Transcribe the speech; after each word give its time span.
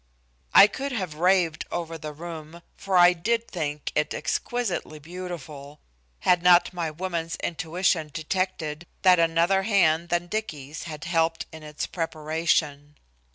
I 0.55 0.65
could 0.65 0.91
have 0.93 1.13
raved 1.13 1.67
over 1.71 1.95
the 1.95 2.11
room, 2.11 2.63
for 2.75 2.97
I 2.97 3.13
did 3.13 3.47
think 3.47 3.91
it 3.93 4.15
exquisitely 4.15 4.97
beautiful, 4.97 5.79
had 6.21 6.41
not 6.41 6.73
my 6.73 6.89
woman's 6.89 7.35
intuition 7.35 8.09
detected 8.11 8.87
that 9.03 9.19
another 9.19 9.61
hand 9.61 10.09
than 10.09 10.25
Dicky's 10.25 10.85
had 10.85 11.03
helped 11.03 11.45
in 11.51 11.61
its 11.61 11.85
preparation. 11.85 12.95